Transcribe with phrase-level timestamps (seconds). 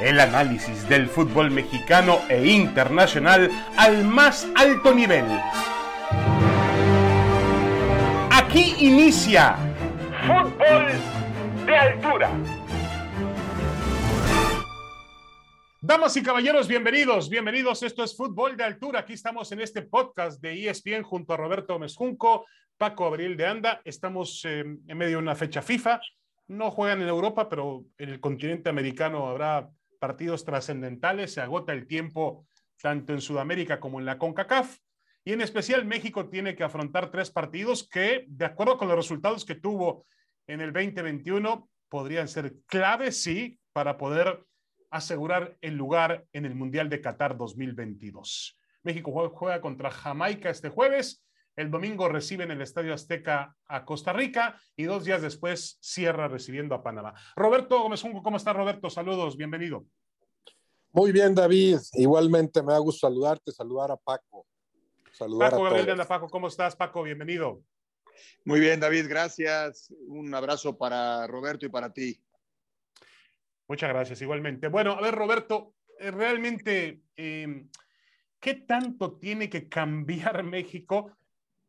[0.00, 5.24] El análisis del fútbol mexicano e internacional al más alto nivel.
[8.30, 9.56] Aquí inicia
[10.26, 10.86] Fútbol
[11.64, 12.30] de Altura.
[15.80, 17.82] Damas y caballeros, bienvenidos, bienvenidos.
[17.82, 19.00] Esto es Fútbol de Altura.
[19.00, 22.44] Aquí estamos en este podcast de ESPN junto a Roberto Mezcunco,
[22.76, 23.80] Paco Abril de Anda.
[23.82, 26.02] Estamos eh, en medio de una fecha FIFA.
[26.48, 31.32] No juegan en Europa, pero en el continente americano habrá partidos trascendentales.
[31.32, 32.46] Se agota el tiempo
[32.80, 34.78] tanto en Sudamérica como en la CONCACAF.
[35.24, 39.44] Y en especial México tiene que afrontar tres partidos que, de acuerdo con los resultados
[39.44, 40.06] que tuvo
[40.46, 44.44] en el 2021, podrían ser claves, sí, para poder
[44.90, 48.58] asegurar el lugar en el Mundial de Qatar 2022.
[48.84, 51.25] México juega contra Jamaica este jueves.
[51.56, 56.28] El domingo recibe en el Estadio Azteca a Costa Rica y dos días después cierra
[56.28, 57.14] recibiendo a Panamá.
[57.34, 58.90] Roberto Gómez ¿cómo está Roberto?
[58.90, 59.86] Saludos, bienvenido.
[60.92, 61.78] Muy bien, David.
[61.94, 64.46] Igualmente me da gusto saludarte, saludar a Paco.
[65.12, 67.02] Saludar Paco Gabriel de Paco, ¿cómo estás, Paco?
[67.02, 67.62] Bienvenido.
[68.44, 69.90] Muy bien, David, gracias.
[70.08, 72.22] Un abrazo para Roberto y para ti.
[73.66, 74.68] Muchas gracias, igualmente.
[74.68, 77.70] Bueno, a ver, Roberto, eh, realmente, em,
[78.38, 81.16] ¿qué tanto tiene que cambiar México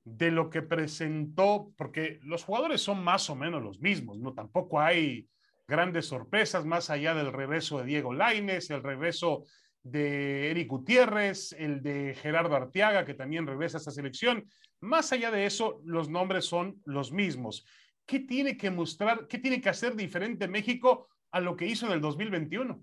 [0.08, 1.74] de lo que presentó?
[1.76, 4.34] Porque los jugadores son más o menos los mismos, ¿no?
[4.34, 5.28] Tampoco hay
[5.68, 9.44] grandes sorpresas más allá del regreso de Diego Laines, el regreso
[9.84, 14.50] de Eric Gutiérrez, el de Gerardo Arteaga, que también regresa a esta selección.
[14.80, 17.66] Más allá de eso, los nombres son los mismos.
[18.06, 21.92] ¿Qué tiene que mostrar, qué tiene que hacer diferente México a lo que hizo en
[21.92, 22.82] el 2021?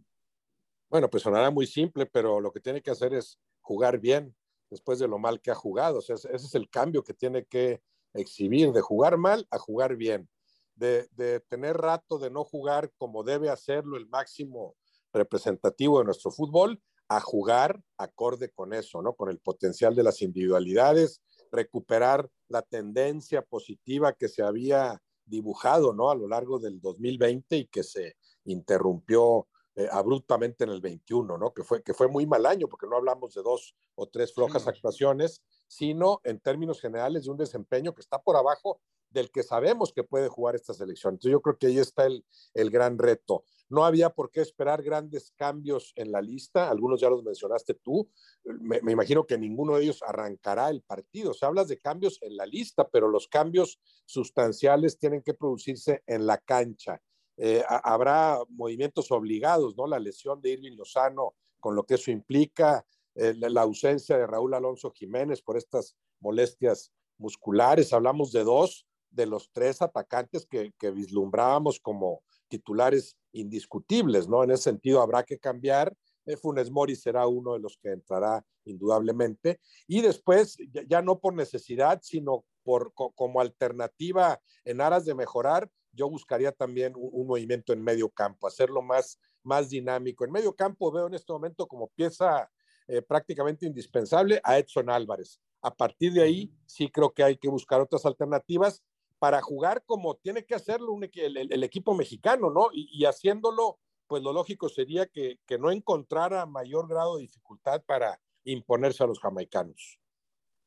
[0.91, 4.34] Bueno, pues sonará muy simple, pero lo que tiene que hacer es jugar bien
[4.75, 5.98] después de lo mal que ha jugado.
[5.98, 7.80] O sea, ese es el cambio que tiene que
[8.12, 10.28] exhibir, de jugar mal a jugar bien,
[10.75, 14.77] de, de tener rato de no jugar como debe hacerlo el máximo
[15.12, 19.14] representativo de nuestro fútbol, a jugar acorde con eso, ¿no?
[19.14, 26.11] Con el potencial de las individualidades, recuperar la tendencia positiva que se había dibujado, ¿no?
[26.11, 29.46] A lo largo del 2020 y que se interrumpió
[29.77, 31.52] eh, abruptamente en el 21, ¿no?
[31.52, 34.68] Que fue, que fue muy mal año, porque no hablamos de dos o tres flojas
[34.68, 38.80] actuaciones, sino en términos generales de un desempeño que está por abajo
[39.11, 41.14] del que sabemos que puede jugar esta selección.
[41.14, 43.45] Entonces yo creo que ahí está el, el gran reto.
[43.68, 48.08] No había por qué esperar grandes cambios en la lista, algunos ya los mencionaste tú,
[48.45, 51.33] me, me, imagino que ninguno de ellos arrancará el partido.
[51.33, 56.05] O sea, hablas de cambios en la lista, pero los cambios sustanciales tienen que producirse
[56.06, 57.01] en la cancha
[57.36, 59.86] eh, habrá movimientos obligados, ¿no?
[59.86, 64.55] La lesión de Irving Lozano, con lo que eso implica, eh, la ausencia de Raúl
[64.55, 67.92] Alonso Jiménez por estas molestias musculares.
[67.92, 74.42] Hablamos de dos de los tres atacantes que, vislumbrábamos como titulares indiscutibles, ¿no?
[74.42, 75.96] En ese sentido habrá que cambiar.
[76.27, 79.61] Eh, Funes Mori será uno de los que entrará indudablemente.
[79.86, 85.70] Y después, ya, ya no por necesidad, sino por, como alternativa en aras de mejorar,
[85.92, 90.25] yo buscaría también un, un, movimiento en medio campo, hacerlo más, más dinámico.
[90.25, 92.51] En medio campo veo en este momento como pieza
[92.86, 95.41] eh, prácticamente indispensable a Edson Álvarez.
[95.63, 98.83] A partir de ahí sí creo que hay que buscar otras alternativas
[99.19, 102.69] para jugar como tiene que hacerlo un, el, el, el, equipo mexicano, ¿no?
[102.74, 107.83] Y, y, haciéndolo, pues lo lógico sería que, que no encontrara mayor grado de dificultad
[107.86, 109.98] para imponerse a los jamaicanos.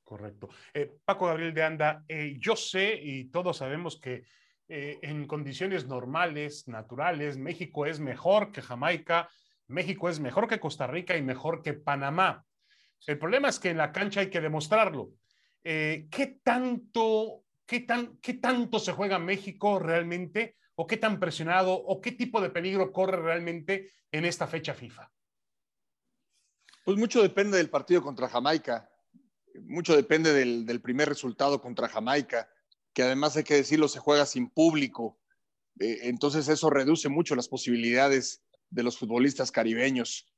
[0.07, 0.47] Correcto.
[0.73, 4.23] Eh, Paco Gabriel de Anda, eh, yo sé y todos sabemos que
[4.69, 9.29] eh, en condiciones normales, naturales, México es mejor que Jamaica,
[9.67, 12.45] México es mejor que Costa Rica y mejor que Panamá.
[13.05, 15.11] El problema es que en la cancha hay que demostrarlo.
[15.61, 20.55] ¿qué, tanto, qué, tan, ¿Qué tanto se juega México realmente?
[20.75, 21.73] ¿O qué tan presionado?
[21.73, 25.11] ¿O qué tipo de peligro corre realmente en esta fecha FIFA?
[26.85, 28.89] Pues mucho depende del partido contra Jamaica.
[29.63, 32.49] Mucho depende del, primer resultado contra Jamaica
[32.93, 35.19] que además hay que decirlo, se juega sin público.
[35.79, 40.33] Eh, entonces eso reduce mucho las posibilidades de los futbolistas caribeños.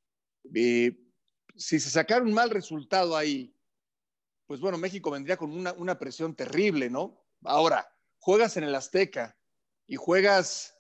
[0.54, 1.00] Eh,
[1.56, 3.56] si se sacara un mal resultado ahí,
[4.46, 7.24] pues bueno, México vendría con una, una, presión terrible, ¿no?
[7.44, 7.88] Ahora,
[8.18, 9.38] juegas en el Azteca
[9.88, 10.76] y juegas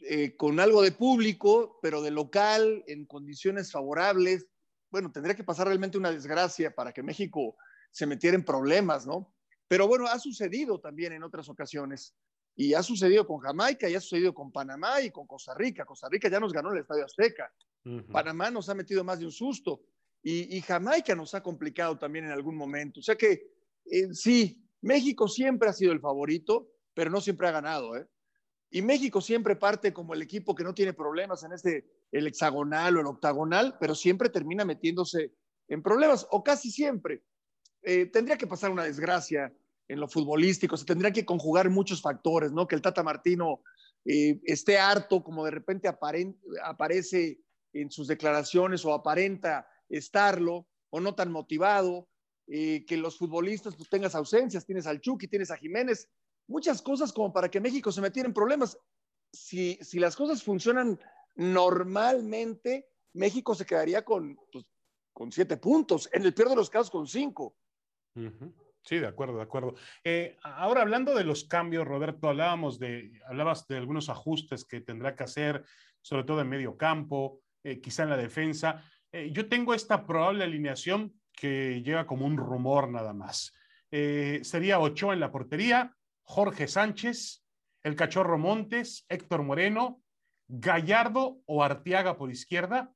[0.00, 4.46] eh, con algo de público, pero de local, en condiciones favorables.
[4.94, 7.56] Bueno, tendría que pasar realmente una desgracia para que México
[7.90, 9.34] se metiera en problemas, ¿no?
[9.66, 12.14] Pero bueno, ha sucedido también en otras ocasiones.
[12.54, 15.84] Y ha sucedido con Jamaica, y ha sucedido con Panamá y con Costa Rica.
[15.84, 17.52] Costa Rica ya nos ganó el Estadio Azteca.
[17.84, 18.12] Uh -huh.
[18.12, 19.80] Panamá nos ha metido más de un susto.
[20.22, 23.00] Y, y, Jamaica nos ha complicado también en algún momento.
[23.00, 23.50] O sea que
[23.86, 27.96] eh, sí, México siempre ha sido el favorito, pero no siempre ha ganado.
[27.96, 28.06] ¿eh?
[28.74, 32.96] Y México siempre parte como el equipo que no tiene problemas en este, el hexagonal
[32.96, 35.30] o el octagonal, pero siempre termina metiéndose
[35.68, 37.22] en problemas, o casi siempre.
[37.82, 39.54] Eh, tendría que pasar una desgracia
[39.86, 42.66] en lo futbolístico, se tendría que conjugar muchos factores, ¿no?
[42.66, 43.60] Que el Tata Martino
[44.04, 47.38] eh, esté harto, como de repente aparece
[47.72, 52.08] en sus declaraciones o aparenta estarlo, o no tan motivado,
[52.48, 56.08] eh, que los futbolistas pues, tengas ausencias, tienes al Chucky, tienes a Jiménez,
[56.46, 58.78] muchas cosas como para que México se metiera en problemas.
[59.32, 60.98] Si, si las cosas funcionan
[61.34, 64.64] normalmente, México se quedaría con, pues,
[65.12, 67.56] con siete puntos, en el peor de los casos con cinco.
[68.84, 69.74] Sí, de acuerdo, de acuerdo.
[70.02, 75.16] Eh, ahora hablando de los cambios, Roberto, hablábamos de, hablabas de algunos ajustes que tendrá
[75.16, 75.64] que hacer,
[76.02, 78.84] sobre todo en medio campo, eh, quizá en la defensa.
[79.10, 83.52] Eh, yo tengo esta probable alineación que llega como un rumor nada más.
[83.90, 87.44] sería Ochoa en la portería, Jorge Sánchez,
[87.82, 90.02] el Cachorro Montes, Héctor Moreno,
[90.48, 92.92] Gallardo o Arteaga por izquierda.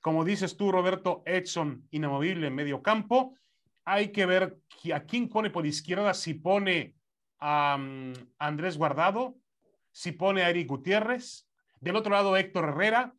[0.00, 3.34] Como dices tú, Roberto, Edson inamovible en medio campo.
[3.84, 4.58] Hay que ver
[4.94, 6.96] a quién pone por izquierda, si pone
[7.38, 9.36] a mm, Andrés Guardado,
[9.92, 11.48] si pone a Eric Gutiérrez.
[11.80, 13.14] Del otro lado, Héctor Herrera.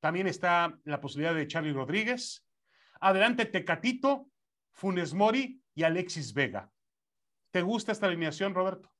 [0.00, 2.46] También está la posibilidad de Charlie Rodríguez.
[3.00, 4.30] Adelante, Tecatito,
[4.72, 6.70] Funes Mori y Alexis Vega.
[7.50, 8.90] ¿Te gusta esta alineación, Roberto?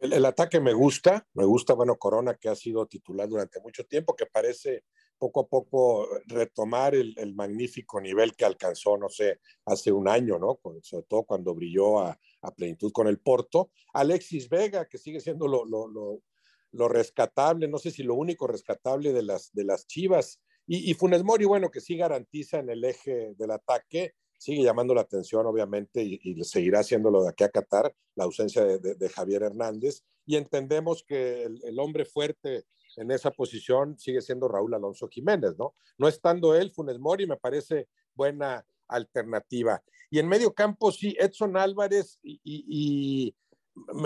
[0.00, 4.14] El, ataque me gusta, me gusta, bueno, Corona que ha sido titular durante mucho tiempo,
[4.14, 4.84] que parece
[5.16, 10.60] poco a poco retomar el, magnífico nivel que alcanzó, no sé, hace un año, ¿no?
[10.82, 12.18] sobre todo cuando brilló a,
[12.54, 13.70] plenitud con el Porto.
[13.94, 19.86] Alexis Vega, que sigue siendo lo, rescatable, no sé si lo único rescatable de las,
[19.86, 20.42] Chivas.
[20.66, 25.00] Y Funes Mori, bueno, que sí garantiza en el eje del ataque sigue llamando la
[25.00, 30.04] atención, obviamente, y, seguirá haciéndolo de aquí a Qatar, la ausencia de, Javier Hernández.
[30.26, 35.74] Y entendemos que el, hombre fuerte en esa posición sigue siendo Raúl Alonso Jiménez, ¿no?
[35.96, 39.82] No estando él, Funes Mori me parece buena alternativa.
[40.10, 43.34] Y en medio campo, sí, Edson Álvarez y,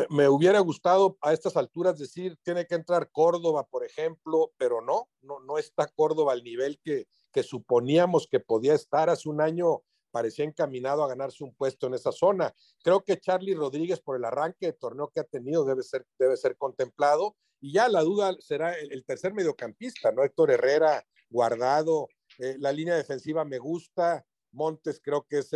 [0.09, 5.09] me, hubiera gustado a estas alturas decir, tiene que entrar Córdoba, por ejemplo, pero no,
[5.21, 9.83] no, no está Córdoba al nivel que, que suponíamos que podía estar hace un año
[10.11, 12.55] parecía encaminado a ganarse un puesto en esa zona.
[12.83, 16.37] Creo que Charlie Rodríguez, por el arranque de torneo que ha tenido, debe ser, debe
[16.37, 17.37] ser contemplado.
[17.61, 20.23] Y ya la duda será el, tercer mediocampista, ¿no?
[20.23, 22.09] Héctor Herrera, guardado.
[22.39, 24.25] Eh, la línea defensiva me gusta.
[24.51, 25.51] Montes creo que es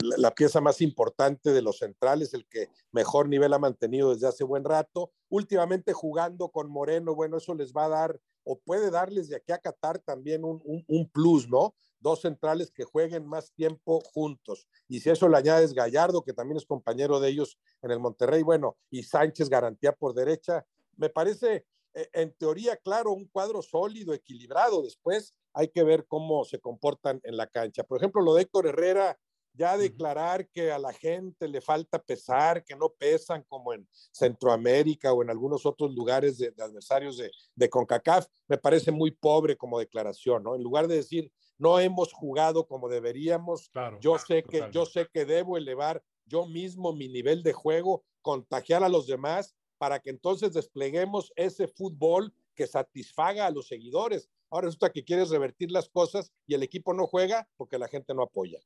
[0.00, 4.44] la pieza más importante de los centrales, el que mejor nivel ha mantenido desde hace
[4.44, 5.12] buen rato.
[5.28, 9.52] Últimamente jugando con Moreno, bueno, eso les va a dar o puede darles de aquí
[9.52, 11.74] a Qatar también un, un plus, ¿no?
[12.06, 14.68] Dos centrales que jueguen más tiempo juntos.
[14.86, 18.44] Y si eso le añades Gallardo, que también es compañero de ellos en el Monterrey,
[18.44, 20.64] bueno, y Sánchez garantía por derecha,
[20.96, 24.82] me parece eh, en teoría, claro, un cuadro sólido, equilibrado.
[24.82, 27.82] Después hay que ver cómo se comportan en la cancha.
[27.82, 29.18] Por ejemplo, lo de Héctor Herrera,
[29.52, 35.12] ya declarar que a la gente le falta pesar, que no pesan como en Centroamérica
[35.12, 39.80] o en algunos otros lugares de, adversarios de, de, CONCACAF, me parece muy pobre como
[39.80, 40.54] declaración, ¿no?
[40.54, 43.70] En lugar de decir, no hemos jugado como deberíamos.
[44.00, 48.82] yo sé que yo sé que debo elevar yo mismo mi nivel de juego, contagiar
[48.82, 54.28] a los demás para que entonces despleguemos ese fútbol que satisfaga a los seguidores.
[54.50, 58.14] Ahora resulta que quieres revertir las cosas y el equipo no juega porque la gente
[58.14, 58.58] no apoya.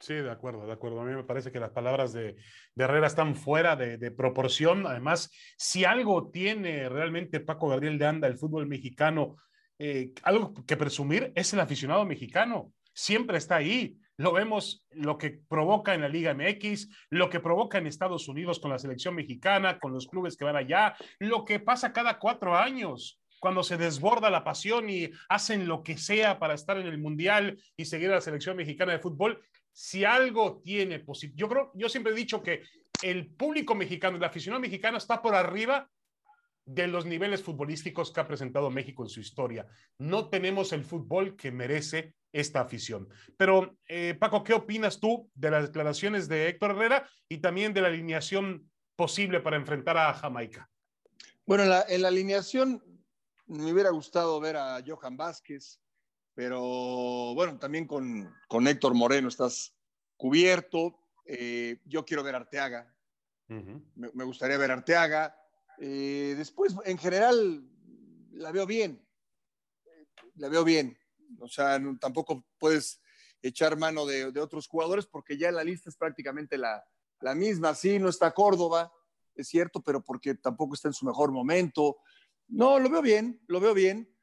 [0.00, 1.00] Sí, de acuerdo, de acuerdo.
[1.00, 2.36] A mí me parece que las palabras de,
[2.74, 4.86] de Herrera están fuera de, de, proporción.
[4.86, 9.36] Además, si algo tiene realmente Paco Gabriel de Anda, el fútbol mexicano,
[9.82, 12.70] eh, algo que presumir es el aficionado mexicano.
[12.92, 13.96] Siempre está ahí.
[14.18, 18.60] Lo vemos lo que provoca en la Liga MX, lo que provoca en Estados Unidos
[18.60, 22.54] con la selección mexicana, con los clubes que van allá, lo que pasa cada cuatro
[22.54, 26.98] años cuando se desborda la pasión y hacen lo que sea para estar en el
[26.98, 29.40] Mundial y seguir a la selección mexicana de fútbol.
[29.72, 32.64] Si algo tiene positivo, yo creo, yo siempre he dicho que
[33.02, 35.88] el público mexicano, el aficionado mexicano está por arriba
[36.72, 39.66] de los niveles futbolísticos que ha presentado México en su historia.
[39.98, 43.08] No tenemos el fútbol que merece esta afición.
[43.36, 47.80] Pero, eh, Paco, ¿qué opinas tú de las declaraciones de Héctor Herrera y también de
[47.80, 50.70] la alineación posible para enfrentar a Jamaica?
[51.44, 52.80] Bueno, en la, alineación
[53.46, 55.80] me hubiera gustado ver a Johan Vázquez,
[56.34, 59.74] pero bueno, también con, con Héctor Moreno estás
[60.16, 61.00] cubierto.
[61.24, 62.94] Eh, yo quiero ver Arteaga.
[63.48, 65.39] me, me, gustaría ver Arteaga.
[65.82, 67.66] Eh, después, en general,
[68.32, 69.02] la veo bien.
[70.34, 70.96] La veo bien.
[71.40, 73.00] O sea, tampoco puedes
[73.42, 76.84] echar mano de, otros jugadores porque ya la lista es prácticamente la,
[77.34, 77.74] misma.
[77.74, 78.92] Sí, no está Córdoba,
[79.34, 81.98] es cierto, pero porque tampoco está en su mejor momento.
[82.48, 84.14] No, lo veo bien, lo veo bien.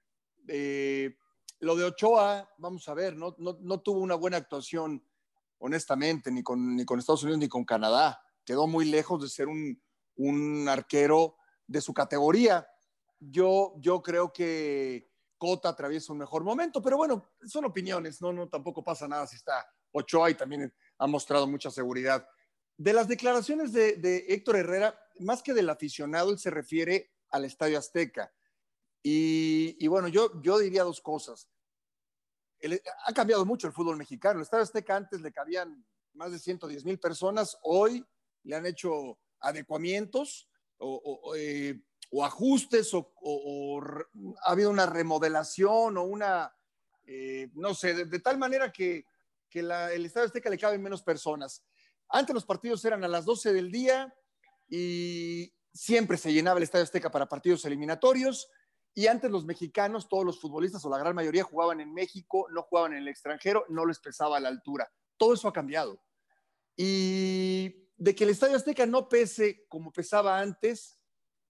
[0.48, 1.16] Eh,
[1.60, 5.04] lo de Ochoa, vamos a ver, no, no, tuvo una buena actuación,
[5.58, 8.22] honestamente, ni con, ni con Estados Unidos ni con Canadá.
[8.46, 9.82] Quedó muy lejos de ser un,
[10.16, 11.37] un arquero
[11.68, 12.68] de su categoría.
[13.20, 18.50] Yo, yo creo que Cota atraviesa un mejor momento, pero bueno, son opiniones, no, no,
[18.50, 22.28] tampoco pasa nada si está Ochoa y también ha mostrado mucha seguridad.
[22.76, 27.78] De las declaraciones de, Héctor Herrera, más que del aficionado, él se refiere al Estadio
[27.78, 28.32] Azteca.
[29.04, 31.50] Y, bueno, yo, yo diría dos cosas.
[33.06, 34.40] ha cambiado mucho el fútbol mexicano.
[34.40, 38.06] El Estadio Azteca antes le cabían más de 110 mil personas, hoy
[38.44, 41.82] le han hecho adecuamientos o, eh,
[42.24, 43.82] ajustes o,
[44.46, 46.54] ha habido una remodelación o una,
[47.06, 49.06] eh, no sé, de, tal manera que,
[49.50, 51.66] el Estadio Azteca le caben menos personas.
[52.10, 54.14] Antes los partidos eran a las 12 del día
[54.70, 58.52] y siempre se llenaba el Estadio Azteca para partidos eliminatorios.
[58.94, 62.62] Y antes los mexicanos, todos los futbolistas o la gran mayoría jugaban en México, no
[62.64, 64.92] jugaban en el extranjero, no les pesaba la altura.
[65.18, 66.04] Todo eso ha cambiado.
[66.76, 71.00] Y de que el Estadio Azteca no pese como pesaba antes,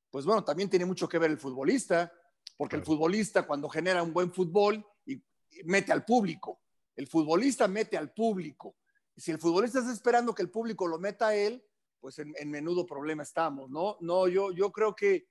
[0.09, 2.11] pues bueno, también tiene mucho que ver el futbolista,
[2.55, 5.21] porque el futbolista cuando genera un buen fútbol y
[5.65, 6.61] mete al público,
[6.95, 8.77] el futbolista mete al público
[9.17, 11.63] si el futbolista está esperando que el público lo meta a él,
[11.99, 13.97] pues en, menudo problema estamos, ¿no?
[13.99, 15.27] No, yo, yo creo que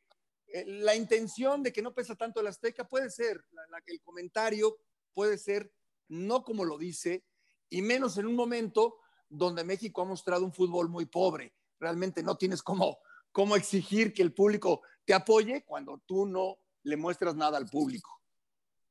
[0.48, 3.44] eh, la intención de que no pesa tanto el Azteca puede ser,
[3.86, 4.76] el comentario
[5.14, 5.72] puede ser
[6.08, 7.24] no como lo dice,
[7.68, 11.54] y menos en un momento donde México ha mostrado un fútbol muy pobre.
[11.78, 12.98] Realmente no tienes cómo,
[13.32, 18.20] cómo exigir que el público te apoye cuando tú no le muestras nada al público.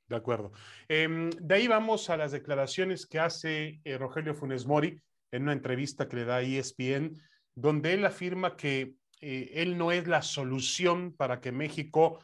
[0.08, 0.52] De acuerdo.
[0.88, 5.02] Em, de ahí vamos a las declaraciones que hace eh, Rogelio Funes Mori
[5.32, 7.20] en una entrevista que le da ESPN,
[7.56, 12.20] donde él afirma que eh, él no es la solución para que México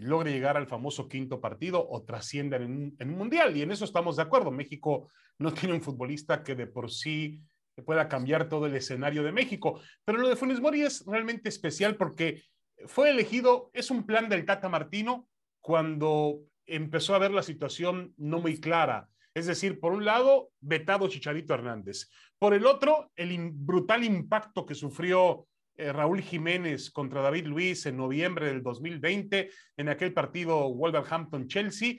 [0.00, 3.56] logre llegar al famoso quinto partido o trascienda en un, en un mundial.
[3.56, 4.50] Y en eso estamos de acuerdo.
[4.50, 5.08] México
[5.38, 7.40] no tiene un futbolista que de por sí
[7.84, 9.80] pueda cambiar todo el escenario de México.
[10.04, 12.42] Pero lo de Funes Mori es realmente especial porque
[12.86, 15.28] fue elegido, es un plan del Tata Martino
[15.60, 19.08] cuando empezó a ver la situación no muy clara.
[19.34, 22.08] Es decir, por un lado, vetado Chicharito Hernández.
[22.38, 25.46] Por el otro, el brutal impacto que sufrió
[25.76, 31.96] eh, Raúl Jiménez contra David Luis en noviembre del 2020 en aquel partido Wolverhampton-Chelsea,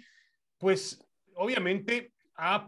[0.58, 1.06] pues
[1.36, 2.68] obviamente ha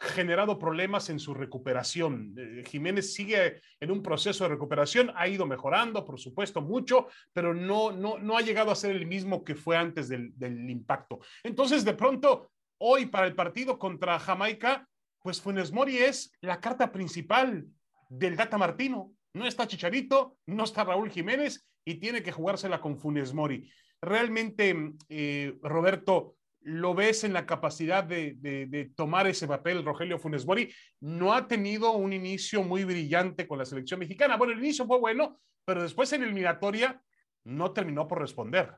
[0.00, 2.34] generado problemas en su recuperación.
[2.36, 7.52] Eh, Jiménez sigue en un proceso de recuperación, ha ido mejorando, por supuesto, mucho, pero
[7.52, 11.18] no, no, no ha llegado a ser el mismo que fue antes del, del impacto.
[11.42, 14.88] Entonces, de pronto, hoy para el partido contra Jamaica,
[15.20, 17.66] pues Funes Mori es la carta principal
[18.08, 19.12] del Data Martino.
[19.34, 23.70] No está Chicharito, no está Raúl Jiménez y tiene que jugársela con Funes Mori.
[24.00, 30.72] Realmente, eh, Roberto, lo ves en la capacidad de, tomar ese papel Rogelio Funes Mori.
[31.00, 34.36] No ha tenido un inicio muy brillante con la selección mexicana.
[34.36, 37.02] Bueno, el inicio fue bueno, pero después en eliminatoria
[37.44, 38.76] no terminó por responder.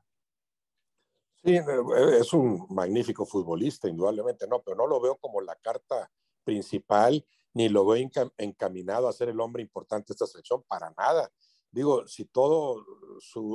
[1.43, 1.63] Sí, eh,
[2.21, 6.11] es un magnífico futbolista, indudablemente, no, pero no lo veo como la carta
[6.45, 11.31] principal, ni lo veo encaminado a ser el hombre importante de esta selección, para nada.
[11.71, 12.85] Digo, si todo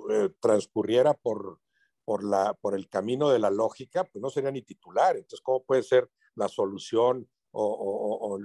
[0.10, 1.60] eh, transcurriera por,
[2.04, 5.16] por, la, por el camino de la lógica, pues no sería ni titular.
[5.16, 8.40] Entonces, ¿cómo puede ser la solución o,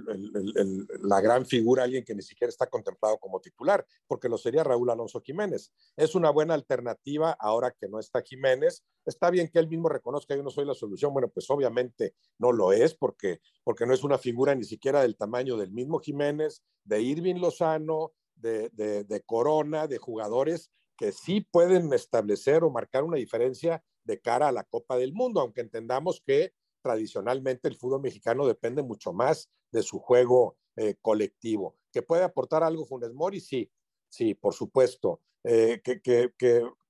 [1.03, 3.85] la gran figura, alguien que ni siquiera está contemplado como titular?
[4.07, 5.71] Porque lo sería Raúl Alonso Jiménez.
[5.95, 8.83] Es una buena alternativa ahora que no está Jiménez.
[9.05, 11.13] Está bien que él mismo reconozca que yo no soy la solución.
[11.13, 15.17] Bueno, pues obviamente no lo es porque, porque no es una figura ni siquiera del
[15.17, 21.41] tamaño del mismo Jiménez, de Irving Lozano, de, de, de Corona, de jugadores que sí
[21.41, 26.21] pueden establecer o marcar una diferencia de cara a la Copa del Mundo, aunque entendamos
[26.23, 31.77] que tradicionalmente el fútbol mexicano depende mucho más de su juego eh, colectivo.
[31.91, 33.39] ¿Que puede aportar algo Funes Mori?
[33.39, 33.71] Sí,
[34.09, 35.21] sí, por supuesto.
[35.43, 36.31] Eh, que, que,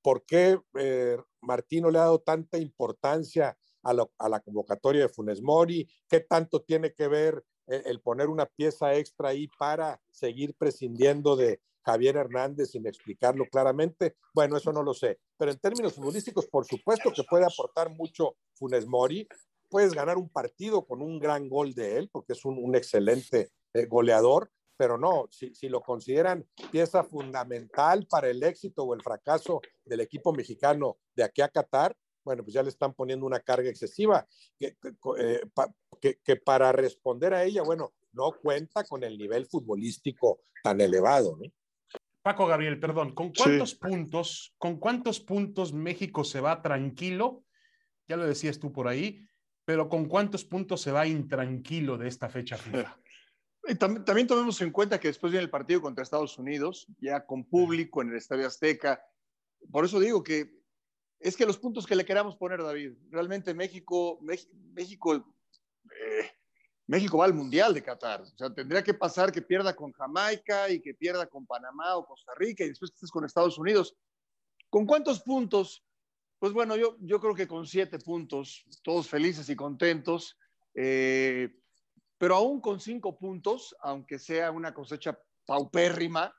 [0.01, 5.41] ¿Por qué eh, Martino le ha dado tanta importancia a, a, la convocatoria de Funes
[5.41, 5.87] Mori?
[6.07, 11.61] ¿Qué tanto tiene que ver el poner una pieza extra ahí para seguir prescindiendo de,
[11.83, 14.15] Javier Hernández sin explicarlo claramente.
[14.33, 15.19] Bueno, eso no lo sé.
[15.37, 19.27] Pero en términos futbolísticos, por supuesto que puede aportar mucho Funes Mori.
[19.71, 23.85] Puedes ganar un partido con un gran gol de él, porque es un, excelente eh,
[23.85, 29.61] goleador, pero no, si, si, lo consideran pieza fundamental para el éxito o el fracaso
[29.85, 33.69] del equipo mexicano de aquí a Qatar, bueno, pues ya le están poniendo una carga
[33.69, 34.27] excesiva,
[34.59, 34.75] que,
[35.17, 35.41] eh,
[36.01, 41.37] que, que, para responder a ella, bueno, no cuenta con el nivel futbolístico tan elevado,
[41.37, 41.49] ¿no?
[42.21, 47.43] Paco Gabriel, perdón, ¿con cuántos puntos, con cuántos puntos México se va tranquilo?
[48.07, 49.25] Ya lo decías tú por ahí,
[49.65, 52.97] pero ¿con cuántos puntos se va intranquilo de esta fecha FIFA?
[53.77, 57.43] También, también, tomemos en cuenta que después viene el partido contra Estados Unidos, ya con
[57.43, 59.05] público en el Estadio Azteca.
[59.71, 60.61] Por eso digo que
[61.21, 64.19] es que los puntos que le queramos poner, David, realmente México,
[64.73, 66.31] México, eh,
[66.87, 68.21] México va al Mundial de Qatar.
[68.21, 72.05] O sea, tendría que pasar que pierda con Jamaica y que pierda con Panamá o
[72.05, 73.95] Costa Rica y después que estés con Estados Unidos.
[74.69, 75.83] ¿Con cuántos puntos?
[76.41, 80.39] Pues bueno, yo, yo creo que con siete puntos, todos felices y contentos.
[80.73, 81.53] Eh,
[82.17, 86.33] pero aún con cinco puntos, aunque sea una cosecha paupérrima,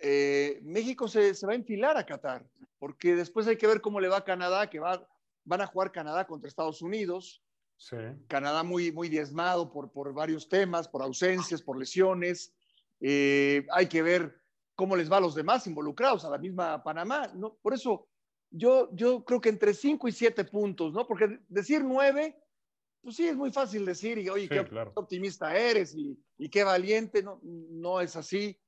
[0.00, 2.44] eh, México se, va a enfilar a Qatar,
[2.80, 5.06] porque después hay que ver cómo le va a Canadá, que va,
[5.44, 7.44] van a jugar Canadá contra Estados Unidos.
[8.26, 12.52] Canadá muy, muy diezmado por, por varios temas, por ausencias, por lesiones.
[13.00, 14.42] Eh, hay que ver
[14.74, 17.30] cómo les va a los demás involucrados, a la misma Panamá.
[17.32, 17.54] ¿no?
[17.62, 18.08] Por eso
[18.50, 21.06] yo, yo creo que entre cinco y siete puntos, ¿no?
[21.06, 22.36] Porque decir nueve
[23.02, 24.60] pues sí, es muy fácil decir, y, oye, qué
[24.94, 27.22] optimista eres y, qué valiente.
[27.22, 28.58] No, no es así.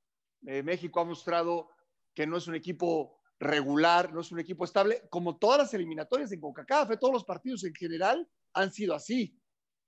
[0.46, 1.68] Eh, México ha mostrado
[2.14, 6.32] que no es un equipo regular, no es un equipo estable, como todas las eliminatorias
[6.32, 9.38] en CONCACAF, todos los partidos en general han sido así.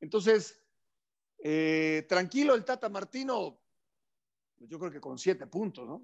[0.01, 0.63] Entonces,
[1.39, 3.61] eh, tranquilo el Tata Martino,
[4.59, 6.03] yo creo que con siete puntos, ¿no?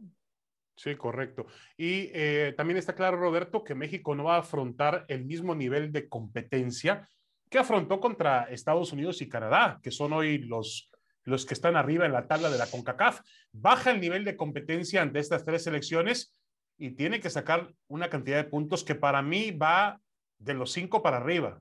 [0.83, 1.45] Sí, correcto.
[1.77, 5.93] Y eh, también está claro, Roberto, que México no va a afrontar el mismo nivel
[5.93, 7.07] de competencia
[7.51, 10.91] que afrontó contra Estados Unidos y Canadá, que son hoy los,
[11.25, 13.21] los que están arriba en la tabla de la CONCACAF.
[13.53, 16.35] Baja el nivel de competencia ante estas tres selecciones
[16.79, 20.01] y tiene que sacar una cantidad de puntos que para mí va
[20.39, 21.61] de los cinco para arriba.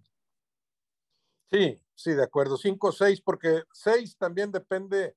[1.52, 2.56] Sí, sí, de acuerdo.
[2.56, 5.16] Cinco, seis, porque seis también depende.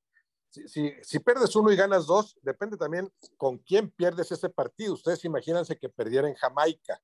[0.52, 4.92] Si, si, pierdes uno y ganas dos, depende también con quién pierdes ese partido.
[4.92, 7.00] Ustedes imagínense que perdiera en Jamaica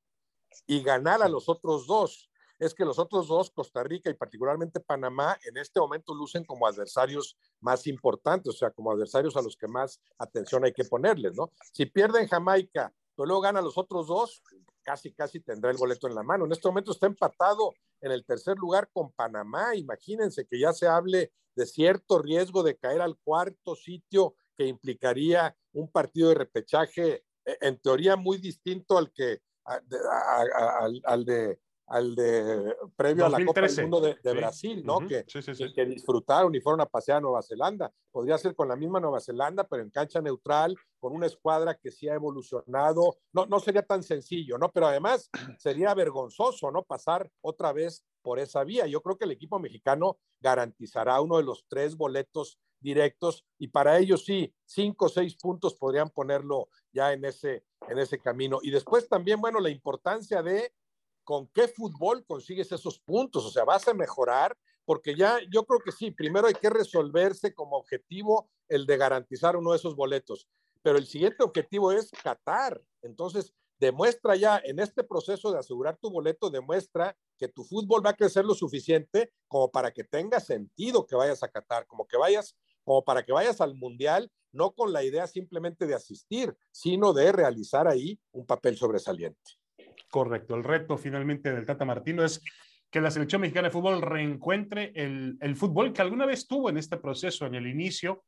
[0.67, 2.28] y ganar a los otros dos
[2.59, 6.66] es que los otros dos, Costa Rica y particularmente Panamá, en este momento lucen como
[6.66, 11.35] adversarios más importantes, o sea, como adversarios a los que más atención hay que ponerles,
[11.37, 11.53] ¿no?
[11.72, 14.42] Si pierden Jamaica, pero luego gana los otros dos,
[14.83, 16.46] casi, casi tendrá el boleto en la mano.
[16.46, 19.75] En este momento está empatado en el tercer lugar con Panamá.
[19.75, 25.57] Imagínense que ya se hable de cierto riesgo de caer al cuarto sitio que implicaría
[25.73, 32.77] un partido de repechaje, eh, en teoría muy distinto al que al de al de
[32.96, 34.98] previo a la Copa del Mundo de, Brasil, ¿no?
[35.01, 37.90] que, que, disfrutaron y fueron a pasear a Nueva Zelanda.
[38.11, 41.90] Podría ser con la misma Nueva Zelanda, pero en cancha neutral, con una escuadra que
[41.90, 43.16] sí ha evolucionado.
[43.33, 44.70] No, no sería tan sencillo, ¿no?
[44.70, 46.83] Pero además sería vergonzoso, ¿no?
[46.83, 48.87] Pasar otra vez por esa vía.
[48.87, 53.98] Yo creo que el equipo mexicano garantizará uno de los tres boletos directos y para
[53.98, 58.61] ellos sí, cinco o seis puntos podrían ponerlo ya en ese, en ese camino.
[58.62, 60.72] Y después también, bueno, la importancia de
[61.29, 65.81] con qué fútbol consigues esos puntos, o sea, vas a mejorar, porque ya yo creo
[65.81, 70.49] que sí, primero hay que resolverse como objetivo el de garantizar uno de esos boletos,
[70.81, 72.81] pero el siguiente objetivo es Qatar.
[73.03, 78.12] Entonces, demuestra ya en este proceso de asegurar tu boleto, demuestra que tu fútbol va
[78.12, 82.17] a crecer lo suficiente como para que tenga sentido que vayas a Qatar, como que
[82.17, 87.12] vayas, como para que vayas al Mundial, no con la idea simplemente de asistir, sino
[87.12, 89.58] de realizar ahí un papel sobresaliente.
[90.11, 90.55] Correcto.
[90.55, 92.42] El reto finalmente del Tata Martino es
[92.90, 96.97] que la selección mexicana de fútbol reencuentre el, fútbol que alguna vez tuvo en este
[96.97, 98.25] proceso, en el inicio,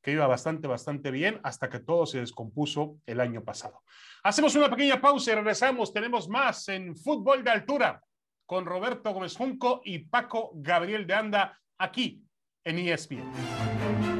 [0.00, 3.82] que iba bastante, bastante bien, hasta que todo se descompuso el año pasado.
[4.22, 5.92] Hacemos una pequeña pausa y regresamos.
[5.92, 8.00] Tenemos más en Fútbol de Altura
[8.44, 12.22] con Roberto Gómez Junco y Paco Gabriel de Anda aquí
[12.62, 14.15] en ESPN.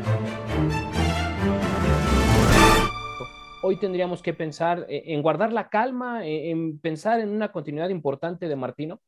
[3.63, 7.89] Hoy tendríamos que pensar eh, en guardar la calma, eh, en pensar en una continuidad
[7.89, 9.01] importante de Martino?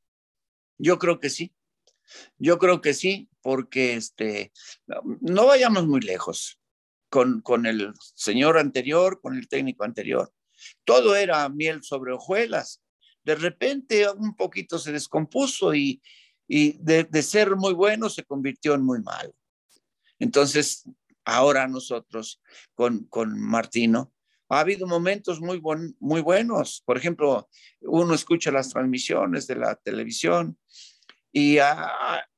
[0.79, 1.55] Yo creo que sí.
[2.39, 4.53] Yo creo que sí, porque este,
[5.21, 6.59] no vayamos muy lejos
[7.11, 10.33] con, con el señor anterior, con el técnico anterior.
[10.85, 12.83] Todo era miel sobre hojuelas.
[13.25, 16.01] De repente un poquito se descompuso y,
[16.47, 19.35] y de, de ser muy bueno se convirtió en muy malo.
[20.19, 20.85] Entonces,
[21.25, 22.41] ahora nosotros
[22.75, 24.13] con, con Martino
[24.49, 25.61] ha habido momentos muy,
[26.01, 26.83] muy buenos.
[26.85, 27.49] Por ejemplo,
[27.81, 30.59] uno escucha las transmisiones de la televisión
[31.33, 31.59] y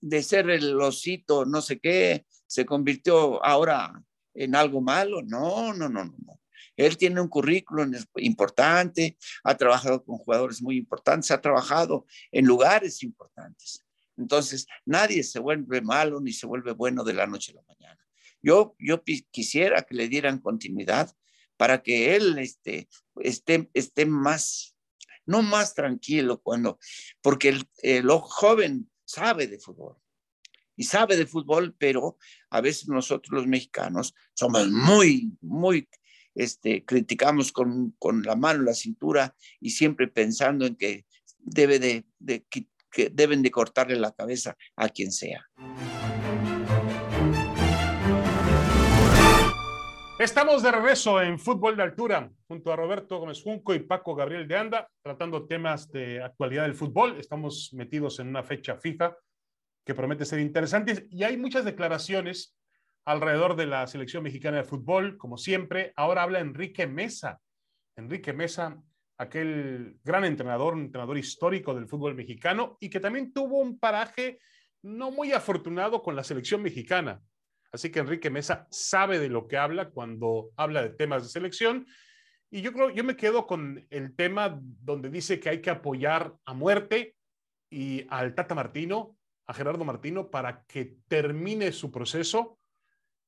[0.01, 4.03] de ser el osito no sé qué, se convirtió ahora
[4.35, 5.23] en algo malo.
[5.23, 6.41] No, no, no, no.
[6.77, 13.03] Él tiene un currículum importante, ha trabajado con jugadores muy importantes, ha trabajado en lugares
[13.03, 13.85] importantes.
[14.17, 18.01] Entonces, nadie se vuelve malo ni se vuelve bueno de la noche a la mañana.
[18.43, 21.15] Yo, yo quisiera que le dieran continuidad
[21.61, 24.75] para que él este, esté, esté más,
[25.27, 26.79] no más tranquilo cuando,
[27.21, 29.99] porque el, el joven sabe de fútbol
[30.75, 32.17] y sabe de fútbol, pero
[32.49, 35.87] a veces nosotros los mexicanos somos muy, muy,
[36.35, 41.05] este, criticamos con, con la mano la cintura y siempre pensando en que
[41.41, 45.47] debe de, de, que deben de cortarle la cabeza a quien sea.
[50.21, 54.47] Estamos de regreso en Fútbol de Altura junto a Roberto Gómez Junco y Paco Gabriel
[54.47, 57.17] de Anda, tratando temas de actualidad del fútbol.
[57.19, 59.17] Estamos metidos en una fecha fija
[59.83, 62.55] que promete ser interesante y hay muchas declaraciones
[63.07, 65.95] alrededor de la selección mexicana de fútbol, como siempre.
[65.97, 67.41] Ahora habla Enrique Mesa.
[67.97, 68.77] Enrique Mesa
[69.17, 74.39] aquel gran entrenador, entrenador histórico del fútbol mexicano y que también tuvo un paraje
[74.83, 77.23] no muy afortunado con la selección mexicana.
[77.73, 81.87] Así que Enrique Mesa sabe de lo que habla cuando habla de temas de selección.
[82.51, 86.35] Y yo creo, yo me quedo con el tema donde dice que hay que apoyar
[86.45, 87.15] a muerte
[87.71, 92.59] y al Tata Martino, a Gerardo Martino, para que termine su proceso,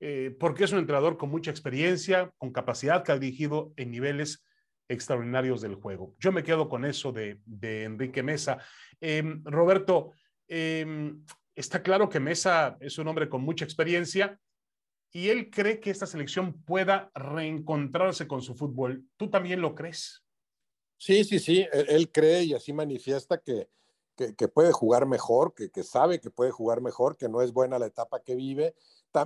[0.00, 4.44] eh, porque es un entrenador con mucha experiencia, con capacidad que ha dirigido en niveles
[4.88, 6.16] extraordinarios del juego.
[6.18, 8.58] Yo me quedo con eso de, Enrique Mesa.
[9.00, 10.12] Em, Roberto,
[10.48, 11.24] em,
[11.54, 14.40] está claro que Mesa es un hombre con mucha experiencia
[15.12, 19.04] y él cree que esta selección pueda reencontrarse con su fútbol.
[19.16, 20.24] ¿Tú también lo crees?
[20.96, 23.68] Sí, sí, sí, él, cree y así manifiesta que,
[24.16, 27.78] que, puede jugar mejor, que, que, sabe que puede jugar mejor, que no es buena
[27.78, 28.74] la etapa que vive.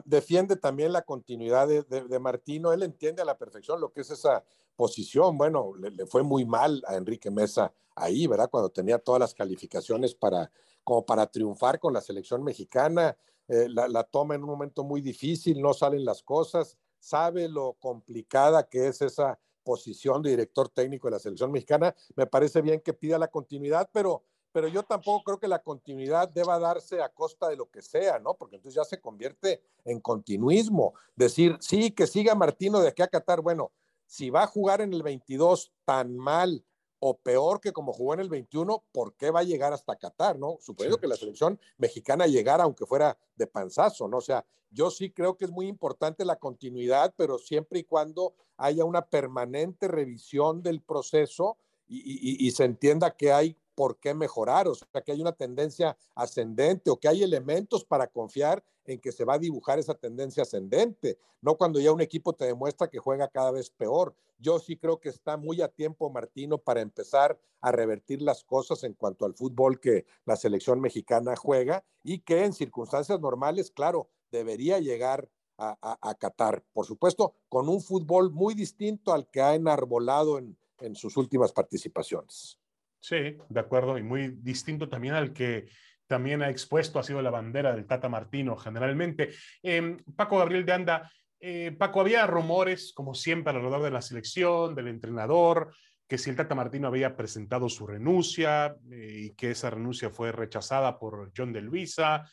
[0.06, 4.10] defiende también la continuidad de, de, Martino, él entiende a la perfección lo que es
[4.10, 4.42] esa
[4.74, 5.36] posición.
[5.36, 8.48] Bueno, le, fue muy mal a Enrique Mesa ahí, ¿verdad?
[8.50, 10.50] Cuando tenía todas las calificaciones para,
[10.86, 13.16] como para triunfar con la selección mexicana.
[13.48, 18.68] Eh, la, toma en un momento muy difícil, no salen las cosas, sabe lo complicada
[18.68, 21.92] que es esa posición de director técnico de la selección mexicana.
[22.14, 24.22] Me parece bien que pida la continuidad, pero
[24.52, 28.18] pero yo tampoco creo que la continuidad deba darse a costa de lo que sea,
[28.20, 28.34] ¿no?
[28.34, 30.94] Porque entonces ya se convierte en continuismo.
[31.14, 33.72] Decir, sí, que siga Martino de aquí a Qatar, bueno,
[34.06, 36.64] si va a jugar en el 22 tan mal
[36.98, 40.38] o peor que como jugó en el 21, ¿por qué va a llegar hasta Qatar,
[40.38, 40.56] no?
[40.60, 44.18] Suponiendo que la selección mexicana llegara aunque fuera de panzazo, ¿no?
[44.18, 48.34] O sea, yo sí creo que es muy importante la continuidad, pero siempre y cuando
[48.56, 54.66] haya una permanente revisión del proceso y, y se entienda que hay por qué mejorar,
[54.66, 59.12] o sea, que hay una tendencia ascendente o que hay elementos para confiar en que
[59.12, 62.98] se va a dibujar esa tendencia ascendente, no cuando ya un equipo te demuestra que
[62.98, 64.16] juega cada vez peor.
[64.38, 68.82] Yo sí creo que está muy a tiempo Martino para empezar a revertir las cosas
[68.84, 74.08] en cuanto al fútbol que la selección mexicana juega y que en circunstancias normales, claro,
[74.30, 79.54] debería llegar a, a, Qatar, por supuesto, con un fútbol muy distinto al que ha
[79.54, 82.58] enarbolado en, en sus últimas participaciones.
[83.00, 85.68] Sí, de acuerdo, y muy distinto también al que
[86.06, 89.30] también ha expuesto, ha sido la bandera del Tata Martino generalmente.
[89.62, 94.74] Em, Paco Gabriel de Anda, eh, Paco, había rumores, como siempre, alrededor de la selección,
[94.74, 95.74] del entrenador,
[96.08, 100.32] que si el Tata Martino había presentado su renuncia eh, y que esa renuncia fue
[100.32, 102.24] rechazada por John de Luisa,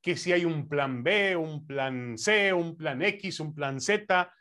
[0.00, 4.32] que si hay un plan B, un plan C, un plan X, un plan Z.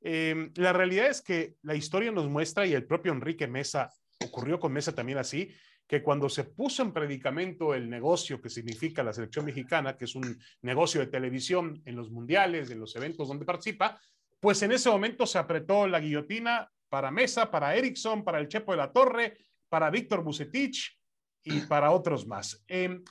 [0.00, 3.88] Em, la realidad es que la historia nos muestra, y el propio Enrique Mesa
[4.24, 5.50] ocurrió con Mesa también así,
[5.86, 10.14] que cuando se puso en predicamento el negocio que significa la selección mexicana, que es
[10.14, 14.00] un negocio de televisión en los mundiales, en los eventos donde participa,
[14.40, 18.72] pues en ese momento se apretó la guillotina para Mesa, para Erickson, para el Chepo
[18.72, 20.98] de la Torre, para Víctor Bucetich
[21.44, 22.62] y para otros más.
[22.66, 23.02] Em,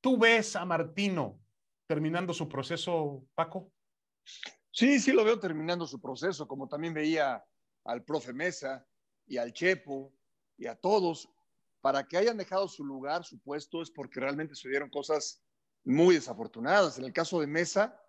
[0.00, 1.40] ¿Tú ves a Martino
[1.86, 3.72] terminando su proceso, Paco?
[4.70, 7.42] Sí, sí lo veo terminando su proceso, como también veía
[7.84, 8.84] al profe Mesa
[9.26, 10.12] y al Chepo
[10.56, 11.28] y a todos,
[11.80, 15.42] para que hayan dejado su lugar, su puesto, es porque realmente sucedieron cosas
[15.84, 16.98] muy desafortunadas.
[16.98, 18.00] En el caso de Mesa,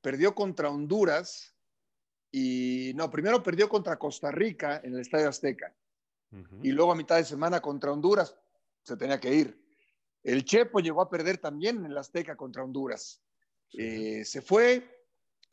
[0.00, 1.54] perdió contra Honduras
[2.30, 5.74] y no, primero perdió contra Costa Rica en el Estadio Azteca
[6.62, 8.36] y luego a mitad de semana contra Honduras
[8.82, 9.66] se tenía que ir.
[10.22, 13.22] El Chepo llegó a perder también en el Azteca contra Honduras.
[13.72, 15.06] Eh, se fue,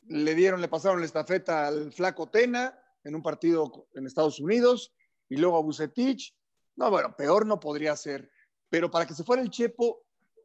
[0.08, 4.94] le dieron, le pasaron la estafeta al Flaco Tena en un partido en Estados Unidos
[5.30, 6.36] y luego a Bucetich.
[6.76, 8.30] No, bueno, peor no podría ser.
[8.70, 10.04] Pero para que se fuera el Chepo,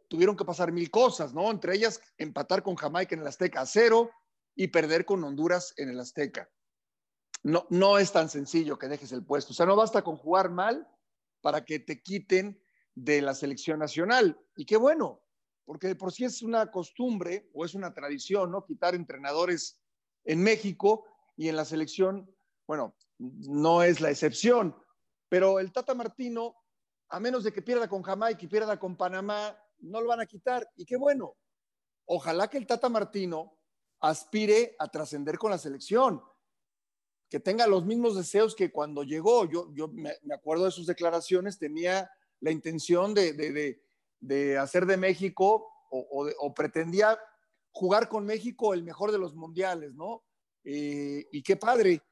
[0.08, 1.50] tuvieron que pasar mil cosas, ¿no?
[1.50, 4.10] Entre ellas, empatar con Jamaica en el Azteca a cero
[4.54, 6.50] y perder con Honduras en el Azteca.
[7.42, 9.52] No, no es tan sencillo que dejes el puesto.
[9.52, 10.86] O sea, no basta con jugar mal
[11.40, 12.60] para que te quiten
[12.94, 14.38] de la selección nacional.
[14.56, 15.22] Y qué bueno,
[15.64, 18.64] porque de por sí es una costumbre o es una tradición, ¿no?
[18.64, 19.80] Quitar entrenadores
[20.24, 21.04] en México
[21.36, 22.28] y en la selección
[22.68, 24.76] bueno, no es la excepción,
[25.28, 26.54] pero el Tata Martino,
[27.08, 30.26] a menos de que pierda con Jamaica y pierda con Panamá, no lo van a
[30.26, 30.68] quitar.
[30.76, 31.36] Y qué bueno.
[32.06, 33.58] Ojalá que el Tata Martino
[34.00, 36.22] aspire a trascender con la selección,
[37.28, 39.44] que tenga los mismos deseos que cuando llegó.
[39.50, 46.54] Yo, yo me, acuerdo de sus declaraciones, tenía la intención de, hacer de México o,
[46.54, 47.18] pretendía
[47.70, 50.24] jugar con México el mejor de los mundiales, ¿no?
[50.64, 52.02] Eh, y qué padre.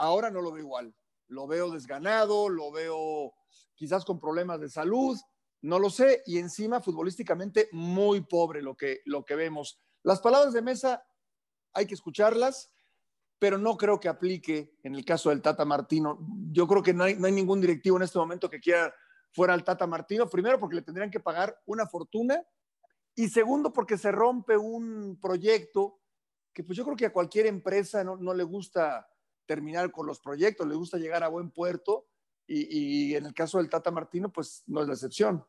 [0.00, 0.94] Ahora no lo veo igual.
[1.28, 3.34] Lo veo desganado, lo veo
[3.74, 5.18] quizás con problemas de salud,
[5.60, 6.22] no lo sé.
[6.24, 9.78] Y encima, futbolísticamente, muy pobre lo que, lo que vemos.
[10.02, 11.04] Las palabras de Mesa
[11.74, 12.72] hay que escucharlas,
[13.38, 16.18] pero no creo que aplique en el caso del Tata Martino.
[16.50, 18.94] Yo creo que no hay, ningún directivo en este momento que quiera
[19.32, 20.30] fuera al Tata Martino.
[20.30, 22.42] Primero, porque le tendrían que pagar una fortuna.
[23.14, 26.00] Y segundo, porque se rompe un proyecto
[26.54, 29.06] que pues yo creo que a cualquier empresa no, no le gusta
[29.50, 32.06] terminar con los proyectos, le gusta llegar a buen puerto
[32.46, 35.44] y, en el caso del Tata Martino, pues no es la excepción.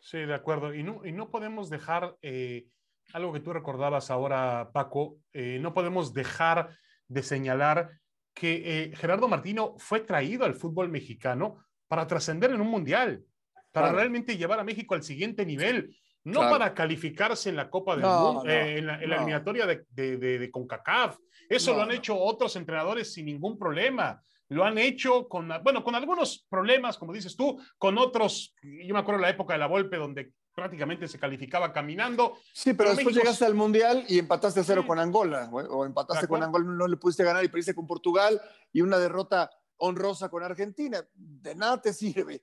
[0.00, 0.74] Sí, de acuerdo.
[0.74, 2.66] Y no, y no podemos dejar eh,
[3.12, 7.92] algo que tú recordabas ahora, Paco, eh, no podemos dejar de señalar
[8.34, 13.24] que eh, Gerardo Martino fue traído al fútbol mexicano para trascender en un mundial,
[13.70, 18.04] para realmente llevar a México al siguiente nivel, no para calificarse en la Copa del
[18.04, 21.18] Mundo, eh, en, la, eliminatoria de, de, de, CONCACAF.
[21.48, 25.94] Eso lo han hecho otros entrenadores sin ningún problema lo han hecho con, bueno, con
[25.94, 29.96] algunos problemas, como dices tú, con otros, yo me acuerdo la época de la Volpe
[29.96, 32.36] donde prácticamente se calificaba caminando.
[32.52, 36.42] Sí, pero, después llegaste al Mundial y empataste a cero con Angola, o empataste con
[36.42, 38.40] Angola, no le pudiste ganar y perdiste con Portugal
[38.72, 41.02] y una derrota honrosa con Argentina.
[41.14, 42.42] De nada te sirve.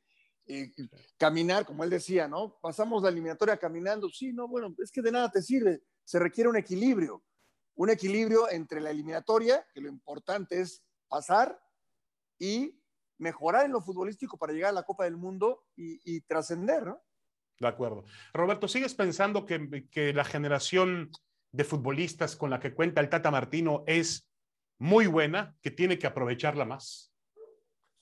[0.52, 0.72] Eh,
[1.16, 2.58] caminar, como él decía, ¿no?
[2.60, 4.10] Pasamos la eliminatoria caminando.
[4.10, 5.84] Sí, no, bueno, es que de nada te sirve.
[6.04, 7.24] Se requiere un equilibrio.
[7.76, 11.62] Un equilibrio entre la eliminatoria, que lo importante es pasar,
[12.40, 12.82] y
[13.20, 17.04] mejorar en lo futbolístico para llegar a la Copa del Mundo y, y trascender, ¿no?
[17.60, 18.06] De acuerdo.
[18.34, 21.12] Roberto, ¿sigues pensando que, que, la generación
[21.52, 24.30] de futbolistas con la que cuenta el Tata Martino es
[24.80, 27.09] muy buena, que tiene que aprovecharla más?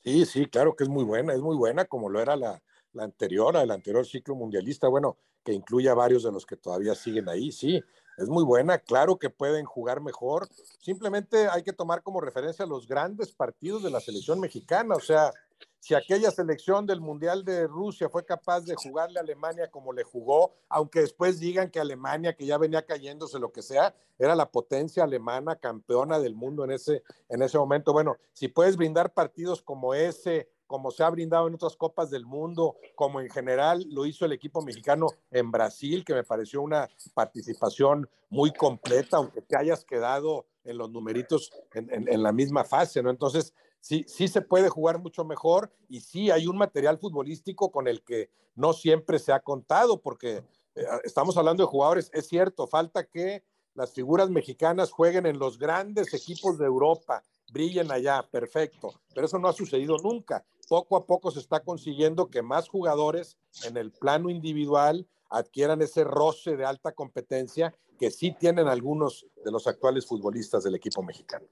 [0.08, 3.04] Sí, sí, claro que es muy buena, es muy buena como lo era la, la
[3.04, 7.28] anterior, el anterior ciclo mundialista, bueno, que incluye a varios de los que todavía siguen
[7.28, 7.84] ahí, sí,
[8.18, 10.48] es muy buena, claro que pueden jugar mejor,
[10.80, 15.34] simplemente hay que tomar como referencia los grandes partidos de la selección mexicana, o sea,
[15.80, 20.04] si aquella selección del Mundial de Rusia fue capaz de jugarle a Alemania como le
[20.04, 24.50] jugó, aunque después digan que Alemania, que ya venía cayéndose lo que sea, era la
[24.50, 27.94] potencia alemana campeona del mundo en ese, en ese momento.
[27.94, 32.26] Bueno, si puedes brindar partidos como ese, como se ha brindado en otras copas del
[32.26, 36.90] mundo, como en general lo hizo el equipo mexicano en Brasil, que me pareció una
[37.14, 43.02] participación muy completa, aunque te hayas quedado en los numeritos en, en la misma fase,
[43.02, 43.10] ¿no?
[43.10, 47.88] Entonces, sí, sí se puede jugar mucho mejor y sí hay un material futbolístico con
[47.88, 50.44] el que no siempre se ha contado, porque
[50.76, 55.60] eh, estamos hablando de jugadores, es cierto, falta que las figuras mexicanas jueguen en los
[55.60, 60.44] grandes equipos de Europa, brillen allá, perfecto, pero eso no ha sucedido nunca.
[60.68, 66.04] Poco a poco se está consiguiendo que más jugadores en el plano individual adquieran ese
[66.04, 71.46] roce de alta competencia que sí tienen algunos de los actuales futbolistas del equipo mexicano.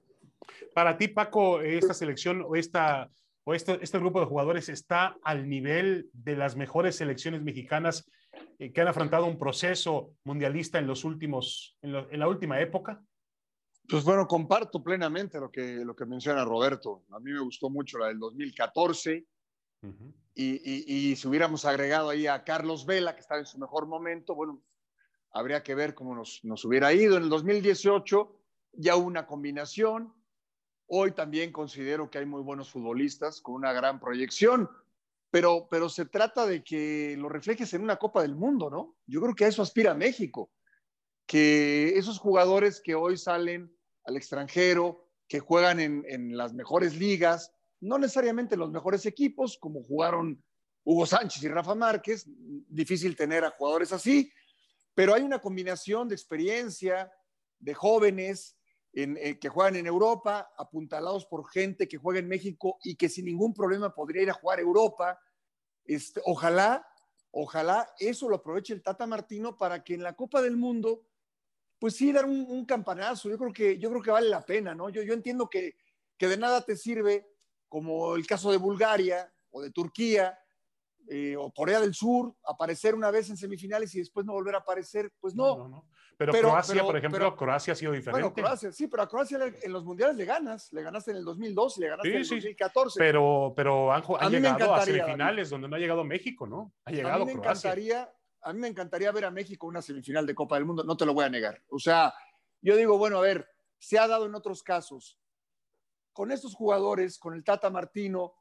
[0.73, 3.09] Para ti, Paco, esta selección o, esta,
[3.43, 8.09] o este, este grupo de jugadores está al nivel de las mejores selecciones mexicanas
[8.59, 13.03] eh, que han afrontado un proceso mundialista en, los últimos, en, la última época?
[13.87, 17.03] Pues bueno, comparto plenamente lo que, lo que menciona Roberto.
[17.11, 19.25] A mí me gustó mucho la del 2014.
[20.33, 24.33] y, y, si hubiéramos agregado ahí a Carlos Vela, que estaba en su mejor momento,
[24.33, 24.63] bueno,
[25.31, 27.17] habría que ver cómo nos, nos hubiera ido.
[27.17, 28.41] En el 2018
[28.73, 30.13] ya hubo una combinación.
[30.87, 34.69] Hoy también considero que hay muy buenos futbolistas con una gran proyección,
[35.31, 38.95] pero, pero se trata de que lo reflejes en una Copa del Mundo, ¿no?
[39.07, 40.51] Yo creo que a eso aspira México,
[41.25, 47.51] que esos jugadores que hoy salen al extranjero, que juegan en, en las mejores ligas,
[47.81, 50.43] no necesariamente los mejores equipos, como jugaron
[50.83, 54.31] Hugo Sánchez y Rafa Márquez, difícil tener a jugadores así,
[54.93, 57.11] pero hay una combinación de experiencia,
[57.59, 58.55] de jóvenes,
[58.97, 63.25] eh, que juegan en Europa, apuntalados por gente que juega en México y que sin
[63.25, 65.19] ningún problema podría ir a jugar a Europa.
[65.83, 66.87] Este, ojalá,
[67.31, 71.05] ojalá eso lo aproveche el Tata Martino para que en la Copa del Mundo,
[71.77, 73.29] pues sí, dar un, campanazo.
[73.29, 74.87] Yo creo, que, yo creo que vale la pena, ¿no?
[74.87, 75.75] Yo, yo entiendo que,
[76.17, 77.27] que de nada te sirve,
[77.67, 80.39] como el caso de Bulgaria o de Turquía,
[81.09, 84.59] eh, o Corea del Sur, aparecer una vez en semifinales y después no volver a
[84.59, 85.85] aparecer, pues no.
[86.17, 88.21] Pero, Croacia, por ejemplo, Croacia ha sido diferente.
[88.21, 91.25] Bueno, Croacia, sí, pero a Croacia en los mundiales le ganas, le ganaste en el
[91.25, 92.99] 2002 y le ganaste en el 2014.
[92.99, 96.73] Pero, pero han, llegado a semifinales donde no ha llegado México, ¿no?
[96.85, 98.09] Ha llegado a mí me Encantaría,
[98.41, 101.05] a mí me encantaría ver a México una semifinal de Copa del Mundo, no te
[101.05, 101.61] lo voy a negar.
[101.69, 102.13] O sea,
[102.61, 105.19] yo digo, bueno, a ver, se ha dado en otros casos.
[106.13, 108.33] Con estos jugadores, con el Tata Martino,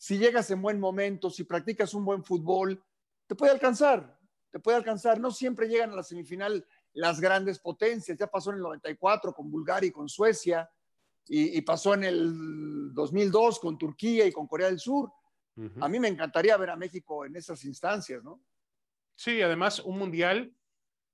[0.00, 2.82] si llegas en buen momento, si practicas un buen fútbol,
[3.26, 4.18] te puede alcanzar,
[4.50, 5.20] te puede alcanzar.
[5.20, 8.16] No siempre llegan a la semifinal las grandes potencias.
[8.16, 10.70] Ya pasó en el 94 con Bulgaria y con Suecia,
[11.28, 15.12] y, pasó en el 2002 con Turquía y con Corea del Sur.
[15.80, 18.42] A mí me encantaría ver a México en esas instancias, ¿no?
[19.14, 20.50] Sí, además un mundial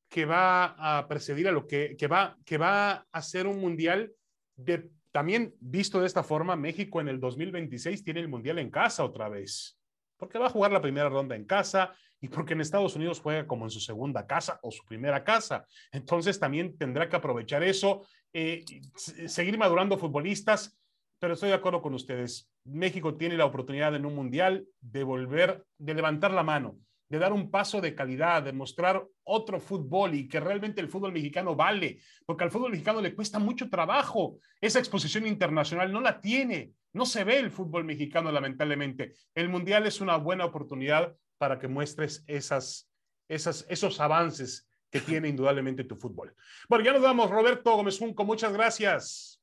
[0.08, 4.14] que va a precedir a lo que, que, va, que va a ser un mundial
[4.54, 9.02] de, también visto de esta forma, México en el 2026 tiene el mundial en casa
[9.02, 9.80] otra vez,
[10.18, 13.46] porque va a jugar la primera ronda en casa y porque en Estados Unidos juega
[13.46, 15.66] como en su segunda casa o su primera casa.
[15.90, 18.62] Entonces también tendrá que aprovechar eso, eh,
[18.94, 20.78] seguir madurando futbolistas,
[21.18, 22.50] pero estoy de acuerdo con ustedes.
[22.64, 26.76] México tiene la oportunidad en un mundial de volver, de levantar la mano
[27.08, 31.12] de dar un paso de calidad, de mostrar otro fútbol y que realmente el fútbol
[31.12, 34.38] mexicano vale, porque al fútbol mexicano le cuesta mucho trabajo.
[34.60, 39.14] Esa exposición internacional no la tiene, no se ve el fútbol mexicano lamentablemente.
[39.34, 42.90] El Mundial es una buena oportunidad para que muestres esas,
[43.28, 46.34] esas, esos avances que tiene indudablemente tu fútbol.
[46.68, 49.40] Bueno, ya nos vamos, Roberto Gómez Junco, muchas gracias.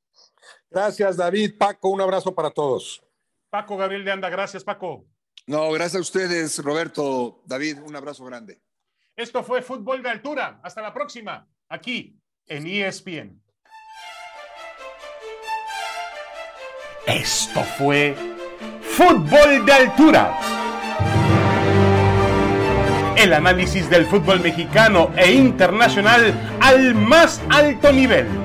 [0.70, 1.58] Gracias, David.
[1.58, 3.04] Paco, un abrazo para todos.
[3.50, 5.06] Paco Gabriel de Anda, gracias, Paco.
[5.46, 8.62] No, gracias a ustedes, Roberto, David, un abrazo grande.
[9.16, 10.62] Esto fue Fútbol de Altura.
[10.64, 13.42] Hasta la próxima, aquí en ESPN.
[17.06, 18.16] Esto fue
[18.82, 20.40] Fútbol de Altura.
[23.18, 28.43] El análisis del fútbol mexicano e internacional al más alto nivel